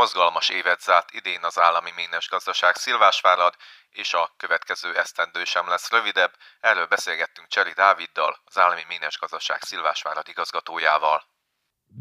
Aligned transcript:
Mozgalmas 0.00 0.48
évet 0.48 0.80
zárt 0.80 1.10
idén 1.12 1.38
az 1.42 1.58
állami 1.58 1.90
ménes 1.96 2.28
gazdaság 2.28 2.74
Szilvásvárad, 2.74 3.54
és 3.90 4.14
a 4.14 4.34
következő 4.36 4.96
esztendő 4.96 5.44
sem 5.44 5.68
lesz 5.68 5.90
rövidebb. 5.90 6.32
Erről 6.60 6.86
beszélgettünk 6.86 7.48
Cseri 7.48 7.72
Dáviddal, 7.72 8.36
az 8.44 8.58
állami 8.58 8.84
ménes 8.88 9.18
gazdaság 9.18 9.62
Szilvásvárad 9.62 10.28
igazgatójával. 10.28 11.22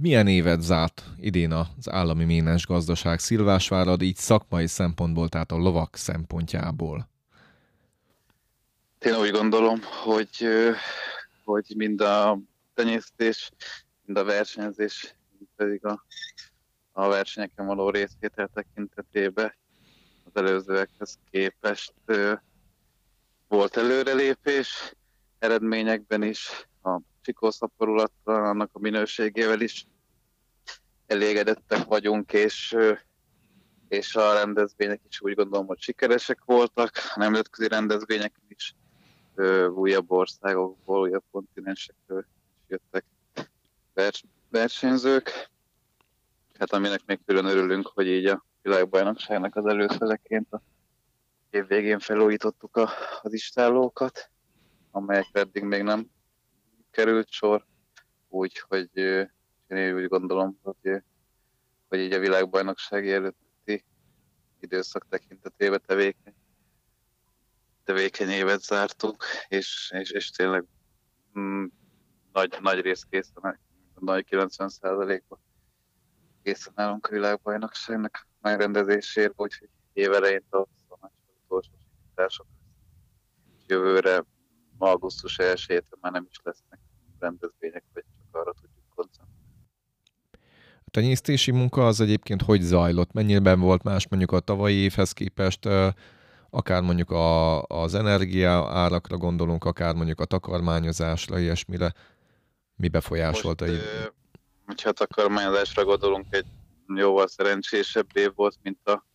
Milyen 0.02 0.28
évet 0.28 0.62
zárt 0.62 1.04
idén 1.18 1.52
az 1.52 1.90
állami 1.90 2.26
ménes 2.26 2.66
gazdaság 2.66 3.20
Szilvásvárad, 3.20 4.02
így 4.02 4.16
szakmai 4.16 4.68
szempontból, 4.68 5.30
tehát 5.30 5.52
a 5.52 5.58
lovak 5.58 5.96
szempontjából? 5.96 7.10
Én 9.00 9.16
úgy 9.16 9.32
gondolom, 9.32 9.80
hogy, 9.84 10.48
hogy 11.44 11.74
mind 11.76 12.02
a 12.02 12.38
tenyésztés, 12.74 13.52
mind 14.06 14.18
a 14.18 14.24
versenyzés, 14.24 15.16
mind 15.38 15.50
pedig 15.56 15.86
a, 15.86 16.06
a 16.92 17.08
versenyeken 17.08 17.66
való 17.66 17.90
részvétel 17.90 18.50
tekintetében 18.54 19.54
az 20.24 20.42
előzőekhez 20.42 21.20
képest 21.32 21.94
volt 23.48 23.78
előrelépés, 23.78 24.94
eredményekben 25.40 26.24
is, 26.24 26.68
a 26.84 27.00
csikószaporulattal, 27.22 28.46
annak 28.46 28.70
a 28.74 28.80
minőségével 28.80 29.62
is 29.62 29.86
elégedettek 31.08 31.84
vagyunk, 31.84 32.34
és, 32.34 32.76
és 33.88 34.16
a 34.16 34.34
rendezvények 34.34 35.02
is 35.10 35.22
úgy 35.22 35.34
gondolom, 35.34 35.66
hogy 35.66 35.82
sikeresek 35.82 36.40
voltak, 36.46 36.92
a 37.14 37.20
nemzetközi 37.20 37.68
rendezvényeken 37.68 38.44
is 38.48 38.76
újabb 39.70 40.12
országokból, 40.12 41.00
újabb 41.02 41.24
kontinensekről 41.32 42.26
jöttek 42.68 43.06
vers, 43.94 44.24
versenyzők. 44.50 45.49
Hát 46.70 46.80
aminek 46.80 47.06
még 47.06 47.20
külön 47.26 47.46
örülünk, 47.46 47.88
hogy 47.88 48.08
így 48.08 48.26
a 48.26 48.46
világbajnokságnak 48.62 49.56
az 49.56 49.66
előszeleként 49.66 50.54
a 50.54 50.62
év 51.50 51.68
végén 51.68 52.00
felújítottuk 52.00 52.78
a, 52.78 52.90
az 53.22 53.34
istállókat, 53.34 54.30
amelyek 54.92 55.28
eddig 55.32 55.64
még 55.64 55.84
nem 55.84 56.08
került 56.92 57.30
sor, 57.30 57.66
úgyhogy 58.28 58.90
én 59.68 59.96
úgy 59.96 60.08
gondolom, 60.08 60.60
hogy, 60.62 61.04
hogy 61.88 62.00
így 62.00 62.14
a 62.14 62.20
világbajnokság 62.20 63.10
előtti 63.10 63.86
időszak 64.60 65.06
tekintetében 65.10 65.82
tevékeny, 65.86 66.36
tevékeny 67.84 68.30
évet 68.30 68.62
zártunk, 68.62 69.24
és, 69.48 69.92
és, 69.96 70.12
és 70.12 70.30
tényleg 70.30 70.66
mm, 71.40 71.66
nagy, 72.34 72.58
nagy 72.62 72.82
rész 72.82 73.04
készen, 73.10 73.60
nagy 74.00 74.26
90%-ban 74.30 75.40
készen 76.44 76.74
állunk 76.76 77.06
a 77.06 77.12
világbajnokságnak 77.12 78.28
megrendezésére, 78.42 79.32
úgyhogy 79.36 79.70
évelején 79.94 80.44
tavasszal 80.50 80.98
már 81.02 81.12
csak 81.26 81.36
utolsó 81.44 81.72
sikítások 81.88 82.46
jövőre 83.68 84.26
augusztus 84.78 85.38
1 85.38 85.84
már 86.02 86.12
nem 86.12 86.28
is 86.30 86.40
lesznek 86.44 86.80
rendezvények, 87.20 87.84
vagy 87.94 88.04
csak 88.18 88.42
arra 88.42 88.54
tudjuk 88.54 88.84
koncentrálni. 88.96 89.38
A 90.86 90.90
tenyésztési 90.92 91.52
munka 91.52 91.88
az 91.88 92.02
egyébként 92.02 92.42
hogy 92.42 92.62
zajlott? 92.62 93.12
Mennyiben 93.12 93.60
volt 93.60 93.84
más 93.84 94.08
mondjuk 94.08 94.32
a 94.32 94.40
tavalyi 94.40 94.76
évhez 94.76 95.12
képest, 95.12 95.68
akár 96.50 96.82
mondjuk 96.82 97.12
a, 97.12 97.62
az 97.64 97.96
energia 97.96 98.70
árakra 98.70 99.18
gondolunk, 99.18 99.66
akár 99.66 99.96
mondjuk 99.96 100.20
a 100.20 100.26
takarmányozásra, 100.26 101.40
ilyesmire, 101.40 101.94
mi 102.76 102.88
befolyásolta 102.88 103.66
Most, 103.66 103.78
így? 103.78 104.12
Hogyha 104.70 104.90
a 104.90 104.94
takarmányozásra 104.94 105.84
gondolunk, 105.84 106.26
egy 106.30 106.46
jóval 106.88 107.28
szerencsésebb 107.28 108.08
év 108.14 108.36
volt, 108.36 108.58
mint 108.62 108.88
a, 108.88 109.06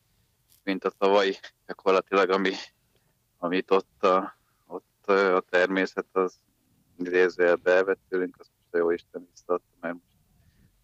mint 0.62 0.84
a 0.84 0.90
tavalyi, 0.90 1.36
gyakorlatilag 1.66 2.30
ami, 2.30 2.52
amit 3.38 3.70
ott 3.70 4.02
a, 4.02 4.38
ott 4.66 5.06
a 5.06 5.44
természet 5.50 6.06
az 6.12 6.40
idézőjel 6.98 7.58
tőlünk, 8.08 8.36
az 8.38 8.50
most 8.60 8.74
a 8.74 8.76
jó 8.76 8.90
Isten 8.90 9.28
visszaadta, 9.30 9.76
mert 9.80 9.94
most, 9.94 10.16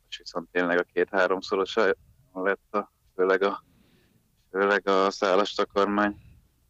most 0.04 0.18
viszont 0.18 0.48
tényleg 0.50 0.78
a 0.78 0.86
két-háromszoros 0.92 1.74
lett 2.32 2.74
a, 2.74 2.92
főleg 3.14 3.42
a, 3.42 3.64
főleg 4.50 4.88
a 4.88 5.10
szálas 5.10 5.54
takarmány 5.54 6.16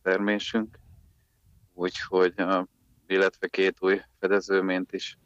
termésünk, 0.02 0.78
úgyhogy 1.74 2.34
illetve 3.06 3.48
két 3.48 3.76
új 3.80 4.00
fedezőményt 4.20 4.92
is 4.92 5.18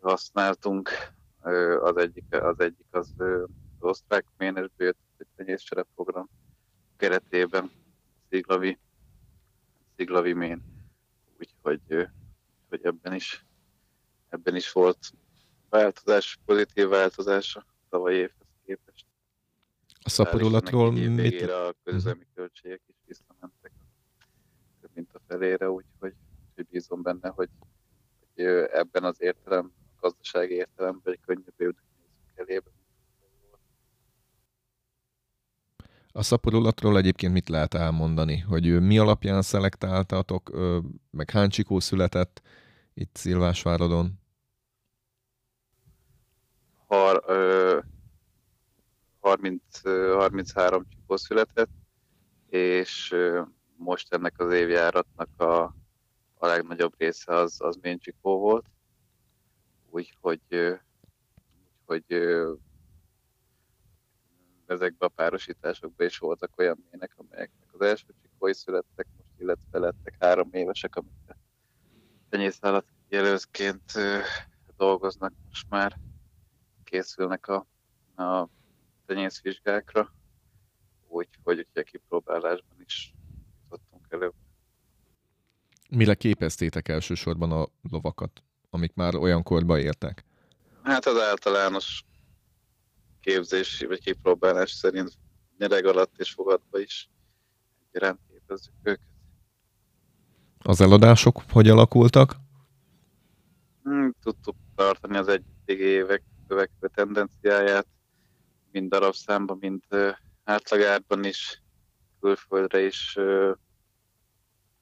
használtunk. 0.00 0.90
Az 1.80 1.96
egyik 1.96 2.24
az, 2.34 2.60
egyik 2.60 2.86
az, 2.90 3.14
az 3.18 3.48
osztrák 3.78 4.26
ménesből 4.36 4.86
jött 4.86 4.98
egy 5.18 5.26
tenyészcsere 5.36 5.86
program 5.94 6.28
keretében, 6.96 7.70
Sziglavi, 8.28 8.78
Sziglavi 9.96 10.32
mén. 10.32 10.62
Úgyhogy 11.38 12.08
hogy 12.68 12.84
ebben 12.84 13.14
is, 13.14 13.46
ebben 14.28 14.56
is 14.56 14.72
volt 14.72 14.98
változás, 15.68 16.38
pozitív 16.44 16.88
változás 16.88 17.56
a 17.56 17.64
tavalyi 17.88 18.16
évhez 18.16 18.48
képest. 18.64 19.06
A 20.02 20.08
szaporulatról 20.08 20.92
mit... 20.92 21.42
a 21.42 21.74
közüzemi 21.84 22.26
költségek 22.34 22.80
is 22.86 22.94
visszamentek 23.06 23.72
több 24.80 24.90
mint 24.94 25.10
a 25.12 25.20
felére, 25.26 25.70
úgyhogy, 25.70 26.14
úgyhogy 26.48 26.66
bízom 26.70 27.02
benne, 27.02 27.28
hogy, 27.28 27.48
hogy 28.18 28.44
ebben 28.72 29.04
az 29.04 29.20
értelem, 29.20 29.72
a 29.76 29.81
gazdasági 30.02 30.54
értelemben 30.54 31.12
egy 31.12 31.20
könnyebb 31.26 31.54
évnek 31.56 31.84
nézzük 31.96 32.32
elébe. 32.34 32.70
A 36.12 36.22
szaporulatról 36.22 36.96
egyébként 36.96 37.32
mit 37.32 37.48
lehet 37.48 37.74
elmondani? 37.74 38.38
Hogy 38.38 38.80
mi 38.82 38.98
alapján 38.98 39.42
szelektáltatok, 39.42 40.50
meg 41.10 41.30
hány 41.30 41.48
csikó 41.48 41.80
született, 41.80 42.42
itt 42.94 43.16
Szilvásváradon? 43.16 44.20
Har, 46.86 47.22
ö, 47.26 47.78
30, 49.20 49.62
33 50.14 50.86
csikó 50.88 51.16
született, 51.16 51.70
és 52.48 53.14
most 53.76 54.14
ennek 54.14 54.40
az 54.40 54.52
évjáratnak 54.52 55.28
a, 55.40 55.62
a 56.34 56.46
legnagyobb 56.46 56.94
része 56.98 57.34
az, 57.34 57.56
az 57.58 57.78
Méncsikó 57.82 58.38
volt. 58.38 58.64
Úgyhogy, 60.02 60.80
úgyhogy 61.86 62.12
ezekben 64.66 65.08
a 65.08 65.14
párosításokban 65.14 66.06
is 66.06 66.18
voltak 66.18 66.58
olyan 66.58 66.84
mének, 66.90 67.12
amelyeknek 67.16 67.68
az 67.72 67.80
első 67.80 68.06
csikói 68.22 68.54
születtek, 68.54 69.06
most 69.16 69.28
illetve 69.38 69.78
lettek 69.78 70.16
három 70.18 70.48
évesek, 70.52 70.96
amiket 70.96 71.36
tenyészállat 72.28 72.86
jelöltként 73.08 73.92
dolgoznak 74.76 75.32
most 75.48 75.70
már, 75.70 75.98
készülnek 76.84 77.48
a, 77.48 77.66
a 78.22 78.48
tenyészvizsgákra, 79.06 80.12
úgyhogy 81.08 81.66
ugye 81.70 81.82
kipróbálásban 81.82 82.80
is 82.80 83.14
jutottunk 83.62 84.06
előbb. 84.08 84.34
Mire 85.90 86.14
képeztétek 86.14 86.88
elsősorban 86.88 87.52
a 87.52 87.66
lovakat, 87.90 88.42
amik 88.74 88.94
már 88.94 89.14
olyan 89.14 89.42
korba 89.42 89.78
értek? 89.78 90.24
Hát 90.82 91.06
az 91.06 91.20
általános 91.20 92.04
képzési 93.20 93.86
vagy 93.86 94.00
kipróbálás 94.00 94.70
szerint 94.70 95.12
nyereg 95.58 95.84
alatt 95.84 96.18
és 96.18 96.30
fogadva 96.30 96.78
is 96.78 97.10
egyaránt 97.90 98.20
képezzük 98.30 98.74
őket. 98.82 99.06
Az 100.58 100.80
eladások 100.80 101.42
hogy 101.50 101.68
alakultak? 101.68 102.36
Hmm, 103.82 104.14
tudtuk 104.22 104.56
tartani 104.74 105.16
az 105.16 105.28
egyik 105.28 105.78
évek 105.78 106.22
következő 106.48 106.88
tendenciáját, 106.94 107.86
mind 108.70 108.90
darabszámban, 108.90 109.56
mind 109.60 109.82
átlagárban 110.44 111.24
is, 111.24 111.62
külföldre 112.20 112.80
is 112.80 113.12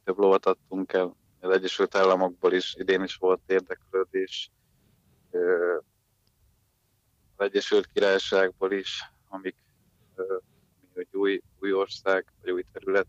több 0.05 0.19
lovat 0.19 0.47
adtunk 0.47 0.93
el. 0.93 1.17
Az 1.41 1.51
Egyesült 1.51 1.95
Államokból 1.95 2.53
is 2.53 2.75
idén 2.75 3.03
is 3.03 3.17
volt 3.17 3.41
érdeklődés, 3.47 4.51
az 7.37 7.47
Egyesült 7.47 7.87
Királyságból 7.87 8.73
is, 8.73 9.13
amik 9.29 9.57
egy 10.95 11.09
új, 11.13 11.43
új 11.59 11.73
ország, 11.73 12.33
vagy 12.41 12.51
új 12.51 12.65
terület, 12.73 13.07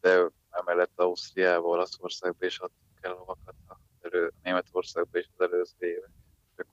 de 0.00 0.30
emellett 0.50 0.92
Ausztriából, 0.94 1.70
Olaszországba 1.70 2.46
is 2.46 2.58
adtunk 2.58 2.98
el 3.00 3.12
lovakat, 3.12 3.54
elő, 4.00 4.32
Németországba 4.42 5.18
is 5.18 5.28
az 5.36 5.52
előző 5.52 5.86
évek 5.86 6.66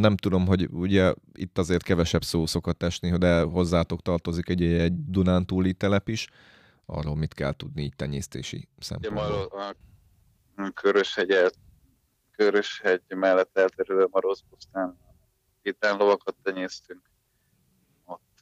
Nem 0.00 0.16
tudom, 0.16 0.46
hogy 0.46 0.68
ugye 0.70 1.14
itt 1.32 1.58
azért 1.58 1.82
kevesebb 1.82 2.22
szó 2.22 2.46
szokott 2.46 2.82
esni, 2.82 3.18
de 3.18 3.42
hozzátok 3.42 4.02
tartozik 4.02 4.48
egy, 4.48 4.62
egy 4.62 5.10
Dunántúli 5.10 5.72
telep 5.72 6.08
is. 6.08 6.28
Arról 6.86 7.16
mit 7.16 7.34
kell 7.34 7.52
tudni 7.52 7.82
így 7.82 7.96
tenyésztési 7.96 8.68
szempontból? 8.78 9.24
A, 9.24 9.74
a 10.56 10.70
Köröshegy, 10.70 11.52
Köröshegy 12.30 13.02
mellett 13.08 13.58
elterülő 13.58 14.08
Marosz 14.10 14.42
pusztán 14.50 14.98
vidán 15.62 15.96
lovakat 15.96 16.36
tenyésztünk. 16.42 17.10
Ott 18.04 18.40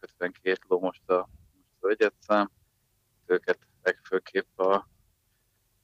52 0.00 0.58
ló 0.68 0.80
most 0.80 1.10
a, 1.10 1.28
most 1.54 1.76
az 1.80 1.90
egyetszám. 1.90 2.50
Őket 3.26 3.58
legfőképp 3.82 4.58
a, 4.58 4.88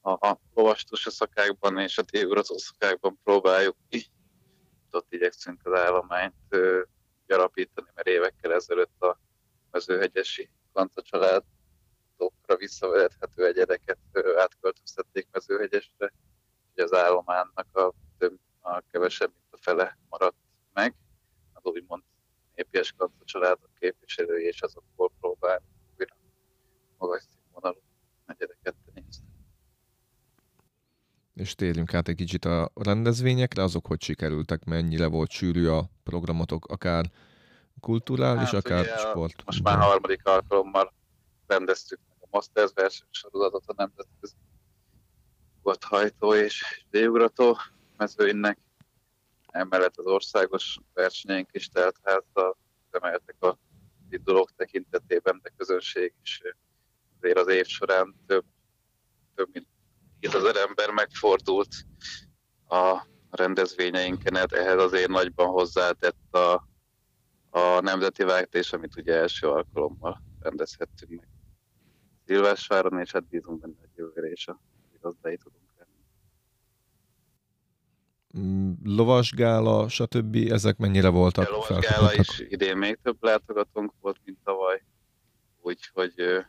a, 0.00 0.10
a 0.10 0.40
lovastos 0.54 1.06
szakákban 1.10 1.78
és 1.78 1.98
a 1.98 2.02
tévúrazó 2.02 2.56
szakákban 2.58 3.18
próbáljuk 3.24 3.76
ö, 6.48 6.82
gyarapítani, 7.26 7.88
mert 7.94 8.08
évekkel 8.08 8.52
ezelőtt 8.52 9.02
a 9.02 9.18
mezőhegyesi 9.70 10.50
Kanta 10.72 11.02
családokra 11.02 12.56
visszavehethető 12.56 13.46
egyedeket 13.46 13.98
átköltöztették 14.36 15.28
mezőhegyesre, 15.30 16.12
hogy 16.74 16.84
az 16.84 16.92
állománynak 16.92 17.76
a, 17.76 17.92
több, 18.18 18.38
a 18.60 18.80
kevesebb, 18.80 19.32
mint 19.32 19.48
a 19.50 19.56
fele 19.60 19.98
maradt 20.08 20.36
meg. 20.72 20.94
Az 21.52 21.64
úgymond 21.64 22.02
népies 22.54 22.92
Kanta 22.92 23.24
családok 23.24 23.70
képviselői, 23.78 24.44
és 24.44 24.62
azokból 24.62 25.12
És 31.44 31.54
térjünk 31.54 31.94
át 31.94 32.08
egy 32.08 32.16
kicsit 32.16 32.44
a 32.44 32.70
rendezvényekre, 32.74 33.62
azok 33.62 33.86
hogy 33.86 34.02
sikerültek, 34.02 34.64
mennyire 34.64 35.06
volt 35.06 35.30
sűrű 35.30 35.66
a 35.66 35.90
programotok, 36.02 36.66
akár 36.66 37.10
kulturális, 37.80 38.50
hát, 38.50 38.64
akár 38.64 38.80
ugye, 38.80 38.96
sport. 38.96 39.44
Most 39.44 39.62
már 39.62 39.78
harmadik 39.78 40.26
alkalommal 40.26 40.92
rendeztük 41.46 41.98
meg 42.08 42.18
a 42.20 42.26
Masters 42.30 42.70
versenysorozatot 42.74 43.62
a 43.66 43.74
nemzetközi 43.76 44.34
hajtó 45.80 46.34
és 46.34 46.84
végugrató 46.90 47.58
mezőinek. 47.96 48.58
Emellett 49.46 49.96
az 49.96 50.06
országos 50.06 50.78
versenyeink 50.94 51.48
is 51.52 51.68
telt 51.68 51.96
házra, 52.02 52.56
emeltek 52.90 53.36
a 53.42 53.58
dolog 54.24 54.50
tekintetében, 54.56 55.40
de 55.42 55.50
közönség 55.56 56.12
is 56.22 56.42
azért 57.16 57.38
az 57.38 57.48
év 57.48 57.66
során 57.66 58.14
több, 58.26 58.44
több 59.34 59.48
mint 59.52 59.66
2000 60.24 60.56
ember 60.56 60.90
megfordult 60.90 61.68
a 62.68 63.06
rendezvényeinken, 63.30 64.36
hát 64.36 64.52
ehhez 64.52 64.78
azért 64.78 65.08
nagyban 65.08 65.46
hozzátett 65.46 66.34
a, 66.34 66.68
a 67.50 67.80
nemzeti 67.80 68.22
vágtés, 68.22 68.72
amit 68.72 68.96
ugye 68.96 69.14
első 69.14 69.48
alkalommal 69.48 70.22
rendezhettünk 70.40 71.20
meg 71.20 71.28
Szilvásváron, 72.26 73.00
és 73.00 73.12
hát 73.12 73.28
bízunk 73.28 73.60
benne, 73.60 73.74
hogy 73.80 73.88
jövőre 73.96 74.30
is 74.30 74.48
a 74.48 74.60
igazdái 74.94 75.36
tudunk 75.36 75.70
lenni. 75.78 76.04
Mm, 78.38 78.72
lovasgála, 78.84 79.88
stb. 79.88 80.36
ezek 80.50 80.76
mennyire 80.76 81.08
voltak? 81.08 81.48
A 81.48 81.50
lovasgála 81.50 82.14
is 82.14 82.38
idén 82.38 82.76
még 82.76 82.98
több 83.02 83.16
látogatónk 83.20 83.92
volt, 84.00 84.20
mint 84.24 84.38
tavaly, 84.44 84.82
úgyhogy 85.60 86.44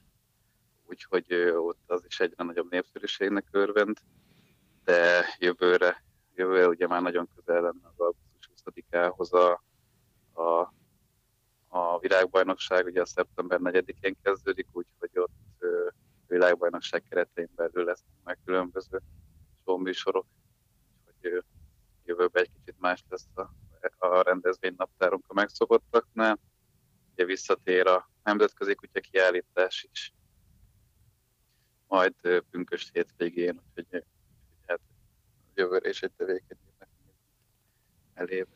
úgyhogy 0.88 1.34
ott 1.56 1.84
az 1.86 2.06
is 2.08 2.20
egyre 2.20 2.44
nagyobb 2.44 2.72
népszerűségnek 2.72 3.46
örvend, 3.52 3.98
de 4.84 5.26
jövőre, 5.38 6.04
jövőre 6.36 6.68
ugye 6.68 6.88
már 6.88 7.02
nagyon 7.02 7.30
közel 7.36 7.62
lenne 7.62 7.88
az 7.88 8.00
augusztus 8.00 8.50
20-ához 8.66 9.34
a, 9.34 9.64
a, 10.34 10.74
a 11.68 12.00
világbajnokság, 12.00 12.86
ugye 12.86 13.02
a 13.02 13.06
szeptember 13.06 13.60
4-én 13.64 14.16
kezdődik, 14.24 14.68
úgyhogy 14.72 15.10
ott 15.14 15.32
ö, 15.60 15.88
világbajnokság 16.28 17.04
keretein 17.10 17.50
belül 17.56 17.84
lesznek 17.84 18.16
meg 18.24 18.40
különböző 18.46 19.02
showműsorok, 19.64 20.26
úgyhogy 21.08 21.44
jövőben 22.06 22.44
egy 22.44 22.52
kicsit 22.52 22.80
más 22.80 23.04
lesz 23.10 23.28
a, 23.36 23.50
a 23.98 24.22
rendezvénynaptárunk 24.22 25.26
a 25.28 25.34
megszokottaknál. 25.34 26.40
Ugye 27.14 27.26
visszatér 27.26 27.88
a 27.88 28.10
nemzetközi 28.24 28.76
kutya 28.76 29.00
kiállítás 29.00 29.88
is, 29.92 30.14
majd 31.96 32.44
pünkös 32.52 32.90
hétvégén, 32.94 33.62
úgyhogy 33.76 34.04
hát 34.68 34.80
jövőre 35.54 35.90
is 35.90 36.02
egy 36.02 36.12
tevékenyebbnek 36.18 36.90
elébe. 38.14 38.50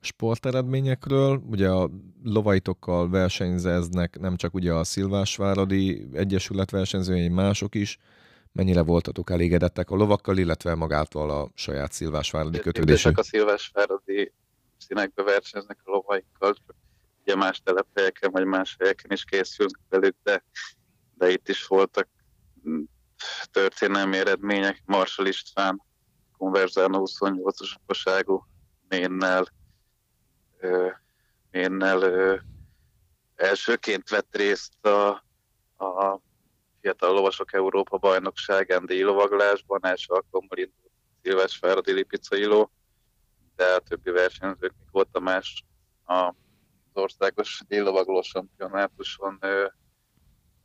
Sporteredményekről, 0.00 1.42
ugye 1.50 1.68
a 1.68 1.90
lovaitokkal 2.22 3.10
versenyzeznek 3.10 4.18
nem 4.18 4.36
csak 4.36 4.54
ugye 4.54 4.72
a 4.72 4.84
Szilvásváradi 4.84 6.08
Egyesület 6.12 6.70
versenyzői, 6.70 7.28
mások 7.28 7.74
is. 7.74 7.98
Mennyire 8.52 8.82
voltatok 8.82 9.30
elégedettek 9.30 9.90
a 9.90 9.96
lovakkal, 9.96 10.38
illetve 10.38 10.74
magától 10.74 11.30
a 11.30 11.50
saját 11.54 11.92
Szilvásváradi 11.92 12.58
kötődések? 12.58 13.18
a 13.18 13.22
Szilvásváradi 13.22 14.32
színekbe 14.78 15.22
versenyeznek 15.22 15.78
a 15.84 15.90
lovaikkal, 15.90 16.54
csak 16.54 16.74
ugye 17.22 17.36
más 17.36 17.60
telephelyeken 17.64 18.30
vagy 18.30 18.44
más 18.44 18.76
helyeken 18.78 19.10
is 19.10 19.24
készülünk 19.24 19.78
velük, 19.88 20.16
de 20.22 20.44
de 21.22 21.30
itt 21.30 21.48
is 21.48 21.66
voltak 21.66 22.08
mm, 22.68 22.82
történelmi 23.50 24.16
eredmények. 24.16 24.82
Marsal 24.84 25.26
István, 25.26 25.82
Conversano 26.38 27.02
28-as 27.06 27.74
okoságú 27.82 28.46
Ménnel, 28.88 29.46
Ménnel 31.50 32.42
elsőként 33.34 34.08
vett 34.08 34.36
részt 34.36 34.86
a, 34.86 35.08
a 35.84 36.20
Fiatal 36.80 37.12
Lovasok 37.12 37.52
Európa 37.52 37.98
bajnokságán 37.98 38.86
díjlovaglásban, 38.86 39.86
első 39.86 40.12
alkalommal 40.12 40.58
indult 40.58 40.92
Szilvás 41.22 41.56
Fáradi 41.56 41.92
Lipicai 41.92 42.66
de 43.56 43.64
a 43.64 43.78
többi 43.78 44.10
versenyzők, 44.10 44.74
volt 44.90 45.08
a 45.12 45.20
más 45.20 45.64
az 46.04 46.34
országos 46.92 47.62
díjlovagló 47.68 48.20
championátuson 48.20 49.38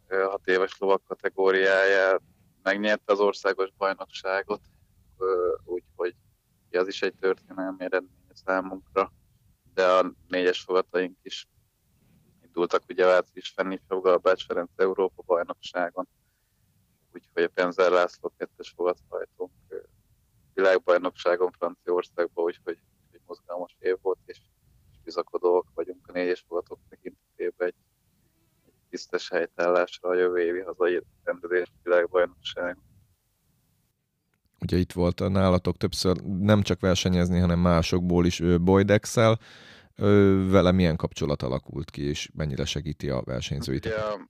hat 0.10 0.48
éves 0.48 0.78
lovak 0.78 1.04
kategóriáját 1.04 2.22
megnyerte 2.64 3.12
az 3.12 3.20
országos 3.20 3.70
bajnokságot, 3.78 4.62
úgyhogy 5.64 6.16
az 6.72 6.88
is 6.88 7.02
egy 7.02 7.16
történelmi 7.20 7.84
eredmény 7.84 8.32
számunkra, 8.34 9.12
de 9.74 9.86
a 9.86 10.12
négyes 10.28 10.62
fogataink 10.62 11.18
is 11.22 11.48
indultak 12.42 12.84
ugye 12.90 13.06
Váci 13.06 13.32
István 13.34 13.82
a 13.88 14.18
Bács 14.18 14.46
Ferenc 14.46 14.70
Európa 14.76 15.22
bajnokságon, 15.26 16.08
úgyhogy 17.14 17.44
a 17.44 17.50
Penzer 17.50 17.92
László 17.92 18.34
kettes 18.38 18.70
fogathajtónk 18.70 19.52
világbajnokságon 20.54 21.52
Franciaországban, 21.52 22.46
úgyhogy 22.46 22.80
egy 23.12 23.22
mozgalmas 23.26 23.76
év 23.80 23.98
volt, 24.02 24.20
és 24.26 24.42
bizakodóak 25.04 25.68
vagyunk 25.74 26.08
a 26.08 26.12
négyes 26.12 26.46
fogatok 26.48 26.80
tekintetében 26.90 27.68
egy 27.68 27.76
tisztes 28.90 29.30
helytállásra 29.30 30.10
a 30.10 30.16
jövő 30.16 30.40
évi 30.40 30.60
hazai 30.60 31.02
rendezés 31.24 31.72
világbajnokság. 31.84 32.78
Ugye 34.60 34.78
itt 34.78 34.92
volt 34.92 35.20
a 35.20 35.30
nálatok 35.30 35.78
többször 35.78 36.18
nem 36.24 36.62
csak 36.62 36.80
versenyezni, 36.80 37.40
hanem 37.40 37.60
másokból 37.60 38.26
is 38.26 38.42
boydex 38.62 39.16
vele 40.50 40.72
milyen 40.72 40.96
kapcsolat 40.96 41.42
alakult 41.42 41.90
ki, 41.90 42.02
és 42.02 42.30
mennyire 42.34 42.66
segíti 42.66 43.10
a 43.10 43.22
versenyzőit? 43.22 43.86
Ugye 43.86 43.96
a 43.96 44.30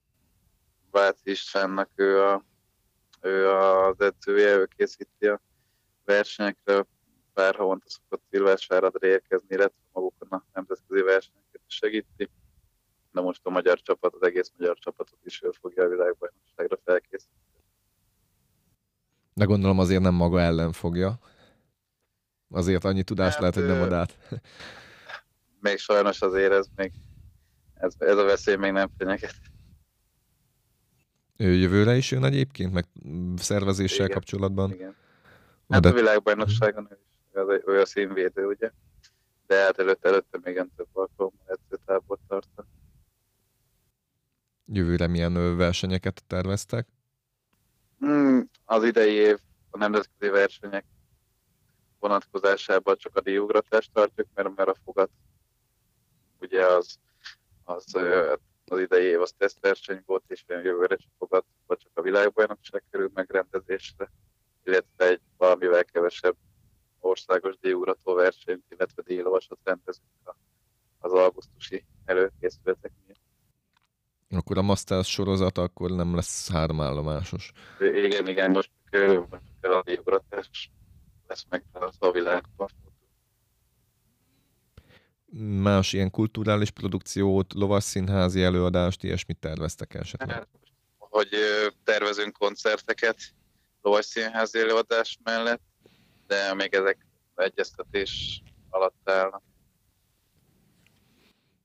Váci 0.92 1.32
Istvánnak 1.32 1.90
ő, 1.96 2.22
a, 2.22 2.44
ő 3.22 3.50
az 3.50 4.02
edzője, 4.02 4.56
ő 4.56 4.68
készíti 4.78 5.28
a 5.28 5.42
versenyekre, 6.06 6.86
pár 7.34 7.56
havonta 7.56 7.86
szokott 7.90 8.24
Szilvásváradra 8.30 9.08
érkezni, 9.08 9.48
illetve 9.50 9.78
magukon 9.92 10.28
a 10.30 10.44
nemzetközi 10.54 11.02
versenyeket 11.02 11.62
segíti 11.68 12.30
de 13.18 13.24
most 13.24 13.42
a 13.44 13.50
magyar 13.50 13.82
csapat, 13.82 14.14
az 14.14 14.28
egész 14.28 14.52
magyar 14.58 14.78
csapatot 14.78 15.20
is 15.24 15.42
ő 15.44 15.50
fogja 15.62 15.84
a 15.84 15.88
világbajnokságra 15.88 16.78
felkészíteni. 16.86 17.64
De 19.34 19.46
gondolom 19.46 19.80
azért 19.80 20.02
nem 20.02 20.14
maga 20.14 20.42
ellen 20.42 20.72
fogja. 20.72 21.20
Azért 22.50 22.84
annyi 22.84 23.04
tudást 23.04 23.32
hát, 23.32 23.40
lehet, 23.40 23.56
hogy 23.56 23.66
nem 23.66 23.82
ad 23.82 23.94
át. 23.94 24.18
Még 25.60 25.78
sajnos 25.78 26.22
azért 26.22 26.52
ez 26.52 26.68
még, 26.76 26.92
ez, 27.74 27.94
ez 27.98 28.18
a 28.18 28.24
veszély 28.24 28.56
még 28.56 28.72
nem 28.72 28.90
fenyeget. 28.98 29.36
Ő 31.38 31.54
jövőre 31.54 31.96
is 31.96 32.12
jön 32.12 32.24
egyébként, 32.24 32.74
meg 32.74 32.86
szervezéssel 33.36 34.06
igen, 34.06 34.18
kapcsolatban? 34.18 34.72
Igen. 34.72 34.96
Hát 35.70 35.82
de... 35.82 35.90
a 35.90 35.94
világbajnokságon 35.94 36.88
ő, 36.92 36.98
is, 37.56 37.62
ő 37.66 37.80
a 37.80 37.86
színvédő, 37.86 38.46
ugye? 38.46 38.72
De 39.48 39.64
hát 39.64 39.80
előtte, 39.80 40.08
előtte 40.08 40.40
még 40.44 40.56
nem 40.56 40.70
több 40.76 40.88
alkalommal 40.92 41.46
edzőtábor 41.46 42.18
tartott. 42.28 42.68
Jövőre 44.72 45.08
milyen 45.08 45.58
versenyeket 45.58 46.24
terveztek? 46.28 46.88
Hmm, 48.00 48.50
az 48.66 48.84
idei 48.84 49.14
év 49.14 49.40
a 49.70 49.78
nemzetközi 49.78 50.32
versenyek 50.32 50.86
vonatkozásában 52.00 52.98
csak 52.98 53.16
a 53.16 53.22
díjugratást 53.22 53.92
tartjuk, 53.94 54.28
mert, 54.34 54.56
mert 54.56 54.70
a 54.70 54.76
fogat 54.84 55.10
ugye 56.40 56.66
az, 56.66 56.98
az, 57.64 57.96
az 58.66 58.80
idei 58.80 59.06
év 59.06 59.22
az 59.22 59.34
tesztverseny 59.38 60.04
volt, 60.06 60.24
és 60.28 60.44
jövőre 60.48 60.96
csak 60.96 61.12
fogat, 61.18 61.46
vagy 61.66 61.78
csak 61.78 61.92
a 61.94 62.02
világbajnokság 62.02 62.84
kerül 62.92 63.12
megrendezésre, 63.14 64.12
illetve 64.64 65.08
egy 65.08 65.22
valamivel 65.38 65.86
kevesebb 65.86 66.36
országos 67.00 67.58
díjugrató 67.60 68.14
versenyt, 68.14 68.64
illetve 68.70 69.02
díjlovasot 69.02 69.60
rendezünk 69.64 70.08
az 71.00 71.14
augusztusi 71.14 71.86
előkészületeknél. 72.06 73.07
Akkor 74.30 74.58
a 74.58 74.62
Masters 74.62 75.12
sorozat 75.12 75.58
akkor 75.58 75.92
nem 75.92 76.16
lesz 76.16 76.52
háromállomásos. 76.52 77.52
Igen, 77.80 78.28
igen, 78.28 78.52
most, 78.52 78.72
most 79.30 79.42
a 79.62 79.82
díjugratás 79.86 80.72
lesz 81.28 81.46
meg 81.50 81.64
a 82.00 82.12
világban. 82.12 82.68
Más 85.62 85.94
ilyen 85.94 86.12
kulturális 86.12 86.70
produkciót, 86.70 87.54
lovasszínházi 87.54 88.44
előadást, 88.44 89.04
ilyesmit 89.04 89.40
terveztek 89.40 89.94
esetleg? 89.94 90.32
Hát, 90.32 90.48
hogy 90.98 91.30
tervezünk 91.84 92.38
koncerteket 92.38 93.18
lovasszínházi 93.82 94.60
előadás 94.60 95.18
mellett, 95.24 95.62
de 96.28 96.54
még 96.54 96.74
ezek 96.74 97.06
egyeztetés 97.36 98.42
alatt 98.70 99.10
állnak. 99.10 99.42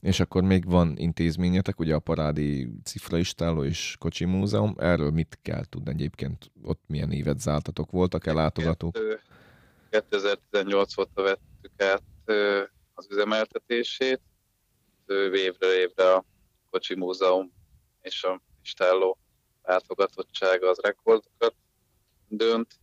És 0.02 0.21
akkor 0.21 0.42
még 0.42 0.64
van 0.71 0.97
intézményetek, 0.97 1.78
ugye 1.78 1.94
a 1.94 1.99
Parádi 1.99 2.68
Cifraistáló 2.85 3.64
és 3.64 3.97
Kocsi 3.99 4.25
Múzeum. 4.25 4.75
Erről 4.78 5.11
mit 5.11 5.38
kell 5.42 5.64
tudni 5.64 5.90
egyébként? 5.90 6.50
Ott 6.62 6.82
milyen 6.87 7.12
évet 7.12 7.40
zártatok? 7.40 7.90
Voltak-e 7.90 8.32
látogatók? 8.32 8.99
2018 9.90 10.99
óta 10.99 11.23
vettük 11.23 11.82
át 11.82 12.02
az 12.94 13.06
üzemeltetését. 13.11 14.21
Évre 15.32 15.66
évre 15.66 16.14
a 16.14 16.25
Kocsi 16.71 16.94
Múzeum 16.94 17.52
és 18.00 18.25
a 18.25 18.40
Istáló 18.62 19.18
látogatottsága 19.62 20.68
az 20.68 20.78
rekordokat 20.82 21.54
dönt. 22.28 22.75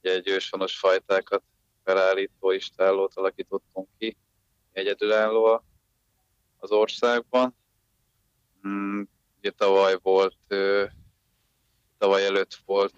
Egy 0.00 0.28
őshonos 0.28 0.78
fajtákat 0.78 1.42
felállító 1.82 2.50
istállót 2.50 3.14
alakítottunk 3.14 3.88
ki, 3.98 4.16
egyedülálló 4.72 5.64
az 6.64 6.70
országban. 6.70 7.56
Mm, 8.68 9.02
ugye 9.38 9.50
tavaly 9.50 9.98
volt, 10.02 10.36
tavaly 11.98 12.24
előtt 12.24 12.54
volt 12.64 12.94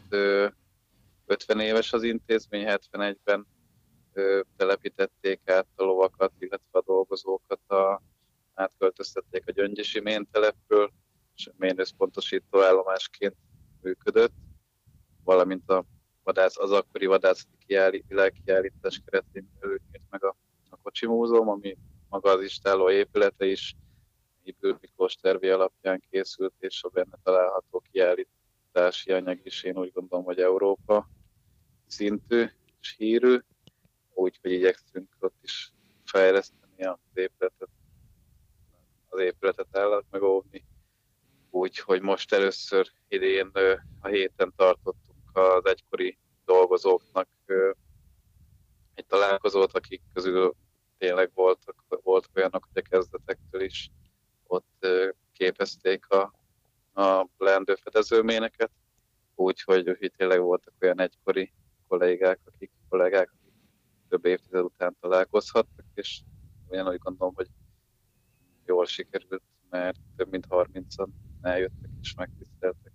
50 1.26 1.60
éves 1.60 1.92
az 1.92 2.02
intézmény, 2.02 2.64
71-ben 2.68 3.46
telepítették 4.56 5.40
át 5.44 5.66
a 5.74 5.82
lovakat, 5.82 6.32
illetve 6.38 6.78
a 6.78 6.82
dolgozókat, 6.82 7.70
a, 7.70 8.02
átköltöztették 8.54 9.42
a 9.46 9.52
Gyöngyösi 9.52 10.00
méntelepről, 10.00 10.92
és 11.34 11.50
ménőszpontosító 11.56 12.62
állomásként 12.62 13.36
működött, 13.80 14.34
valamint 15.24 15.70
a 15.70 15.84
vadász, 16.22 16.58
az 16.58 16.70
akkori 16.70 17.06
vadászati 17.06 17.56
kiállít, 17.66 18.04
világkiállítás 18.08 19.02
keretén 19.04 19.48
belül 19.60 19.78
meg 20.10 20.24
a, 20.24 20.36
a 20.70 20.76
Kocsi 20.82 21.06
Múzeum, 21.06 21.48
ami 21.48 21.76
maga 22.26 22.38
az 22.38 22.44
istálló 22.44 22.90
épülete 22.90 23.46
is 23.46 23.74
Ibül 24.42 24.78
Miklós 24.80 25.14
tervi 25.14 25.48
alapján 25.48 26.02
készült, 26.10 26.54
és 26.58 26.82
a 26.82 26.88
benne 26.88 27.18
található 27.22 27.82
kiállítási 27.92 29.12
anyag 29.12 29.40
is 29.42 29.62
én 29.62 29.78
úgy 29.78 29.92
gondolom, 29.92 30.24
hogy 30.24 30.40
Európa 30.40 31.08
szintű 31.86 32.44
és 32.80 32.94
hírű, 32.96 33.38
úgyhogy 34.14 34.50
igyekszünk 34.52 35.16
ott 35.18 35.38
is 35.42 35.72
fejleszteni 36.04 36.84
az 36.84 36.98
épületet, 37.14 37.68
az 39.08 39.20
épületet 39.20 39.76
állat 39.76 40.04
megóvni. 40.10 40.64
Úgyhogy 41.50 42.00
most 42.00 42.32
először 42.32 42.90
idén 43.08 43.50
a 44.00 44.06
héten 44.08 44.52
tartottunk 44.56 45.30
az 45.32 45.66
egykori 45.66 46.18
dolgozóknak 46.44 47.28
egy 48.94 49.06
találkozót, 49.06 49.72
akik 49.72 50.02
közül 50.12 50.54
tényleg 50.98 51.30
voltak, 51.34 51.84
voltak 51.88 52.36
olyanok, 52.36 52.68
hogy 52.72 52.82
a 52.84 52.88
kezdetektől 52.88 53.60
is 53.60 53.90
ott 54.46 54.86
képezték 55.32 56.08
a, 56.08 56.34
a 57.02 57.28
leendő 57.38 57.74
fedezőméneket, 57.74 58.70
úgyhogy 59.34 59.96
hogy 59.98 60.12
tényleg 60.16 60.40
voltak 60.40 60.74
olyan 60.80 61.00
egykori 61.00 61.52
kollégák, 61.88 62.40
akik, 62.44 62.70
kollégák, 62.88 63.32
több 64.08 64.24
évtized 64.24 64.64
után 64.64 64.96
találkozhattak, 65.00 65.84
és 65.94 66.20
olyan 66.68 66.88
úgy 66.88 66.98
gondolom, 66.98 67.34
hogy 67.34 67.48
jól 68.64 68.86
sikerült, 68.86 69.42
mert 69.70 69.98
több 70.16 70.30
mint 70.30 70.46
30-an 70.48 71.08
eljöttek 71.40 71.90
és 72.00 72.14
megtiszteltek, 72.14 72.92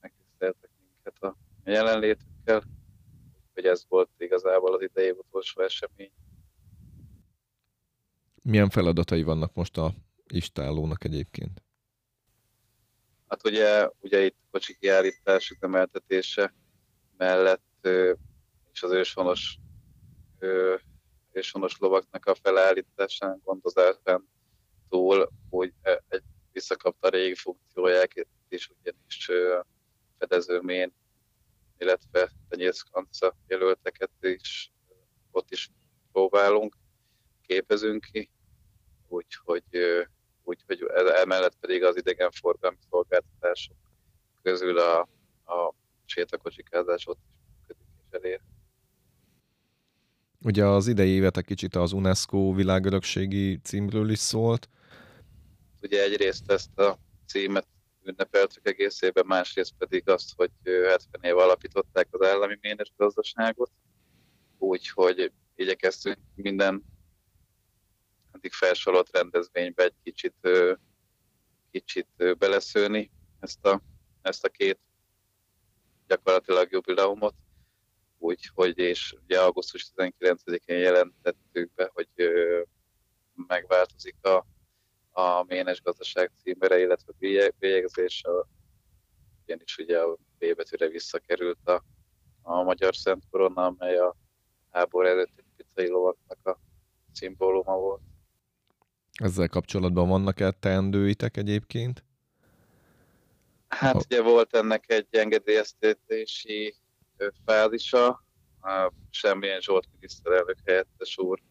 megtiszteltek 0.00 0.70
minket 0.80 1.22
a 1.22 1.36
jelenlétükkel, 1.64 2.62
hogy 3.54 3.64
ez 3.64 3.84
volt 3.88 4.10
igazából 4.16 4.74
az 4.74 4.82
idei 4.82 5.10
utolsó 5.10 5.62
esemény. 5.62 6.12
Milyen 8.42 8.70
feladatai 8.70 9.22
vannak 9.22 9.54
most 9.54 9.76
a 9.76 9.94
istállónak 10.26 11.04
egyébként? 11.04 11.62
Hát 13.28 13.44
ugye, 13.44 13.88
ugye 14.00 14.24
itt 14.24 14.36
kocsi 14.50 14.76
kiállítás 14.78 15.50
üzemeltetése 15.50 16.54
mellett 17.16 17.88
és 18.72 18.82
az 18.82 18.90
őshonos, 18.90 19.58
őshonos 21.32 21.78
lovaknak 21.78 22.26
a 22.26 22.34
felállításán, 22.34 23.40
gondozásán 23.44 24.28
túl, 24.88 25.30
hogy 25.50 25.72
egy 26.08 26.22
visszakapta 26.52 27.06
a 27.06 27.10
régi 27.10 27.34
funkcióját, 27.34 28.26
és 28.48 28.70
ugyanis 28.80 29.30
fedezőmén, 30.18 30.94
illetve 31.78 32.30
tenyészkanca 32.48 33.36
jelölteket 33.46 34.10
is 34.20 34.72
ott 35.30 35.50
is 35.50 35.70
próbálunk 36.12 36.76
képezünk 37.52 38.06
ki, 38.12 38.30
úgyhogy, 39.08 39.64
úgyhogy 40.42 40.86
emellett 41.22 41.56
pedig 41.60 41.84
az 41.84 41.96
idegenforgalmi 41.96 42.76
szolgáltatások 42.90 43.76
közül 44.42 44.78
a, 44.78 45.00
a 45.44 45.74
sétakocsikázás 46.04 47.06
ott 47.06 47.18
is 47.28 47.34
működik 47.56 47.86
és 47.96 48.18
elér. 48.18 48.40
Ugye 50.44 50.64
az 50.64 50.86
idei 50.86 51.08
évet 51.08 51.36
egy 51.36 51.44
kicsit 51.44 51.74
az 51.74 51.92
UNESCO 51.92 52.52
világörökségi 52.54 53.58
címről 53.62 54.10
is 54.10 54.18
szólt. 54.18 54.68
Ugye 55.80 56.02
egyrészt 56.02 56.50
ezt 56.50 56.78
a 56.78 56.98
címet 57.26 57.66
ünnepeltük 58.04 58.68
egészében, 58.68 59.26
másrészt 59.26 59.74
pedig 59.78 60.08
azt, 60.08 60.32
hogy 60.36 60.50
70 60.64 61.22
év 61.22 61.36
alapították 61.36 62.08
az 62.10 62.26
állami 62.26 62.58
ménes 62.60 62.92
gazdaságot, 62.96 63.70
úgyhogy 64.58 65.32
igyekeztünk 65.54 66.18
minden 66.34 66.84
eddig 68.42 68.52
felsorolt 68.52 69.10
rendezvénybe 69.10 69.84
egy 69.84 69.94
kicsit, 70.02 70.34
kicsit 71.70 72.38
beleszőni 72.38 73.10
ezt 73.40 73.66
a, 73.66 73.80
ezt 74.22 74.44
a 74.44 74.48
két 74.48 74.78
gyakorlatilag 76.06 76.72
jubileumot. 76.72 77.34
Úgyhogy, 78.18 78.78
és 78.78 79.14
ugye 79.24 79.40
augusztus 79.40 79.90
19-én 79.96 80.78
jelentettük 80.78 81.74
be, 81.74 81.90
hogy 81.92 82.08
megváltozik 83.46 84.16
a, 84.24 84.46
a 85.10 85.42
ménes 85.42 85.82
gazdaság 85.82 86.30
címere, 86.42 86.78
illetve 86.78 87.12
bélyegzés, 87.58 88.22
ugyanis 89.44 89.78
ugye 89.78 90.00
a 90.00 90.14
B 90.38 90.54
betűre 90.56 90.88
visszakerült 90.88 91.68
a, 91.68 91.84
a 92.42 92.62
magyar 92.62 92.96
Szent 92.96 93.24
Korona, 93.30 93.64
amely 93.64 93.96
a 93.96 94.16
háború 94.70 95.06
előtti 95.06 95.44
pizzai 95.56 95.90
lovaknak 95.90 96.46
a 96.46 96.60
szimbóluma 97.12 97.76
volt. 97.76 98.11
Ezzel 99.12 99.48
kapcsolatban 99.48 100.08
vannak-e 100.08 100.50
teendőitek 100.50 101.36
egyébként? 101.36 102.04
Hát 103.68 103.92
ha... 103.92 103.98
ugye 103.98 104.22
volt 104.22 104.56
ennek 104.56 104.90
egy 104.90 105.06
engedélyeztetési 105.10 106.74
fázisa, 107.44 108.24
semmilyen 109.10 109.60
Zsolt 109.60 109.88
miniszterelnök 109.92 110.56
helyettes 110.64 111.18
úr 111.18 111.42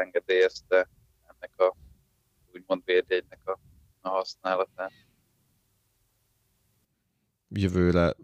engedélyezte 0.00 0.88
ennek 1.26 1.58
a 1.58 1.76
úgymond 2.52 2.82
védjegynek 2.84 3.40
a, 3.44 3.58
a 4.00 4.08
használatát. 4.08 4.92
Jövőre 7.48 8.14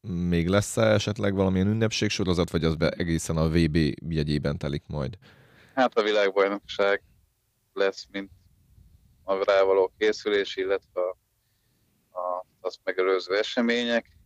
még 0.00 0.48
lesz-e 0.48 0.82
esetleg 0.82 1.34
valamilyen 1.34 1.66
ünnepségsorozat, 1.66 2.50
vagy 2.50 2.64
az 2.64 2.74
be 2.74 2.90
egészen 2.90 3.36
a 3.36 3.48
VB 3.48 3.76
jegyében 4.08 4.58
telik 4.58 4.86
majd? 4.86 5.18
Hát 5.74 5.98
a 5.98 6.02
világbajnokság 6.02 7.02
lesz, 7.76 8.06
mint 8.10 8.30
a 9.22 9.44
rávaló 9.44 9.92
készülés, 9.98 10.56
illetve 10.56 11.00
a, 11.00 11.16
a, 12.18 12.46
azt 12.60 12.80
megelőző 12.84 13.36
események, 13.36 14.18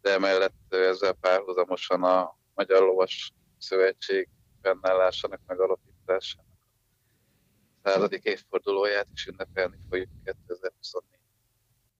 de 0.00 0.10
emellett 0.10 0.74
ezzel 0.74 1.12
párhuzamosan 1.12 2.02
a 2.02 2.36
Magyar 2.54 2.82
Lovas 2.82 3.32
Szövetség 3.58 4.28
fennállásának 4.62 5.40
megalapításának 5.46 6.46
a 7.82 7.88
századik 7.88 8.24
évfordulóját 8.24 9.08
is 9.14 9.26
ünnepelni 9.26 9.78
fogjuk 9.88 10.08
2024 10.24 11.21